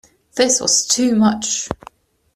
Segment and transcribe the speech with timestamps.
[0.33, 1.69] This was too much.